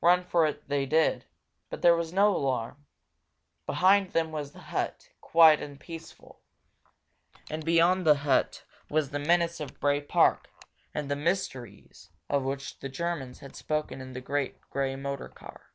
[0.00, 1.26] Run for it they did,
[1.68, 2.86] but there was no alarm.
[3.66, 6.40] Behind them was the hut, quiet and peaceful.
[7.50, 10.48] And beyond the hut was the menace of Bray Park
[10.94, 15.66] and the mysteries of which the Germans had spoken in the great grey motor car.